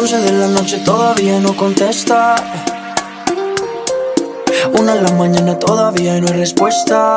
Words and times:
11 0.00 0.20
de 0.20 0.32
la 0.32 0.46
noche 0.46 0.78
todavía 0.84 1.40
no 1.40 1.56
contesta. 1.56 2.36
Una 4.78 4.94
de 4.94 5.02
la 5.02 5.10
mañana 5.10 5.58
todavía 5.58 6.20
no 6.20 6.28
hay 6.28 6.34
respuesta. 6.34 7.16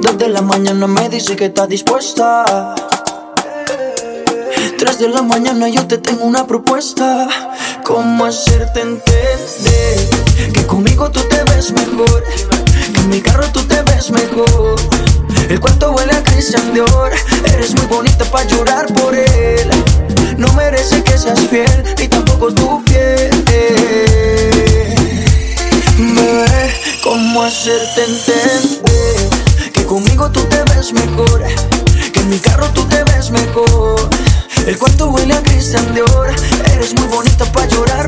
Dos 0.00 0.16
de 0.16 0.28
la 0.28 0.40
mañana 0.40 0.86
me 0.86 1.10
dice 1.10 1.36
que 1.36 1.46
está 1.46 1.66
dispuesta. 1.66 2.74
Tres 4.78 4.98
de 4.98 5.08
la 5.10 5.20
mañana 5.20 5.68
yo 5.68 5.86
te 5.86 5.98
tengo 5.98 6.24
una 6.24 6.46
propuesta. 6.46 7.28
¿Cómo 7.84 8.24
hacerte 8.24 8.80
entender 8.80 10.52
que 10.54 10.66
conmigo 10.66 11.10
tú 11.10 11.20
te 11.28 11.44
ves 11.44 11.72
mejor? 11.72 12.24
Que 12.94 13.00
en 13.00 13.08
mi 13.10 13.20
carro 13.20 13.46
tú 13.52 13.62
te 13.64 13.82
ves 13.82 14.10
mejor. 14.10 14.76
El 15.50 15.60
cuarto 15.60 15.92
huele 15.92 16.12
a 16.14 16.22
Christian 16.24 16.72
Dior. 16.72 17.12
Eres 17.52 17.74
muy 17.74 17.86
bonita 17.86 18.24
para 18.24 18.46
llorar 18.46 18.86
por 18.94 19.14
él. 19.14 19.87
No 20.38 20.52
merece 20.52 21.02
que 21.02 21.18
seas 21.18 21.40
fiel, 21.50 21.84
ni 21.98 22.06
tampoco 22.06 22.54
tu 22.54 22.84
piel. 22.84 23.28
Bebé, 25.98 26.74
¿cómo 27.02 27.42
hacerte 27.42 28.04
entender 28.04 29.72
que 29.72 29.84
conmigo 29.84 30.30
tú 30.30 30.40
te 30.44 30.62
ves 30.62 30.92
mejor? 30.92 31.42
Que 32.12 32.20
en 32.20 32.30
mi 32.30 32.38
carro 32.38 32.68
tú 32.72 32.84
te 32.84 33.02
ves 33.02 33.32
mejor. 33.32 34.08
El 34.64 34.78
cuarto 34.78 35.10
huele 35.10 35.34
a 35.34 35.42
Christian 35.42 35.92
Dior. 35.92 36.30
Eres 36.72 36.94
muy 36.94 37.08
bonita 37.08 37.44
para 37.46 37.66
llorar 37.66 38.07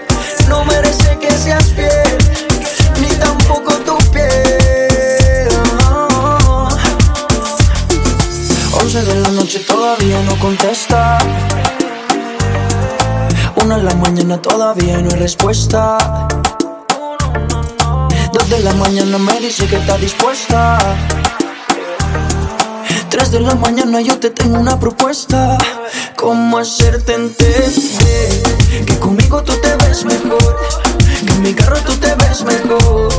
Contesta. 10.41 11.19
Una 13.63 13.77
de 13.77 13.83
la 13.83 13.93
mañana 13.95 14.41
todavía 14.41 14.97
no 14.97 15.11
hay 15.11 15.19
respuesta. 15.19 15.97
Dos 18.33 18.49
de 18.49 18.59
la 18.59 18.73
mañana 18.73 19.19
me 19.19 19.39
dice 19.39 19.67
que 19.67 19.75
está 19.75 19.97
dispuesta. 19.97 20.79
Tres 23.09 23.31
de 23.31 23.39
la 23.41 23.53
mañana 23.53 24.01
yo 24.01 24.19
te 24.19 24.31
tengo 24.31 24.59
una 24.59 24.79
propuesta. 24.79 25.57
¿Cómo 26.15 26.57
hacerte 26.57 27.13
entender 27.13 28.43
que 28.87 28.97
conmigo 28.97 29.43
tú 29.43 29.53
te 29.61 29.75
ves 29.75 30.05
mejor? 30.05 30.57
Que 31.25 31.33
en 31.33 31.41
mi 31.43 31.53
carro 31.53 31.77
tú 31.85 31.93
te 31.97 32.15
ves 32.15 32.43
mejor. 32.43 33.09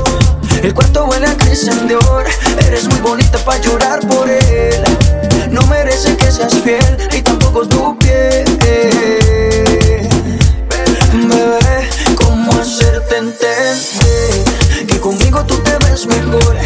El 0.60 0.74
cuarto 0.74 1.04
huele 1.04 1.28
a 1.28 1.36
Christian 1.36 1.86
Dior. 1.86 2.24
Eres 2.66 2.88
muy 2.88 3.00
bonita 3.00 3.38
para 3.38 3.60
llorar 3.60 4.00
por 4.08 4.28
él. 4.28 4.82
No 5.50 5.62
merece 5.66 6.16
que 6.16 6.32
seas 6.32 6.51
entender 13.16 13.76
que 14.88 14.98
conmigo 14.98 15.44
tú 15.44 15.56
te 15.58 15.76
ves 15.84 16.06
mejor? 16.06 16.56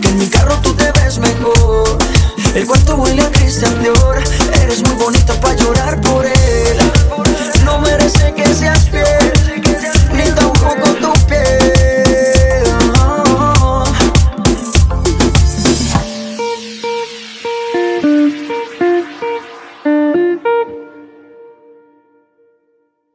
Que 0.00 0.08
en 0.08 0.18
mi 0.18 0.26
carro 0.26 0.58
tú 0.60 0.74
te 0.74 0.90
ves 0.92 1.18
mejor. 1.18 1.98
El 2.54 2.66
cuarto 2.66 2.96
huele 2.96 3.22
a 3.22 3.30
Christian 3.30 3.80
Dior. 3.80 4.18
Eres 4.62 4.82
muy 4.82 4.96
bonita 4.96 5.40
para 5.40 5.54
llorar 5.54 6.00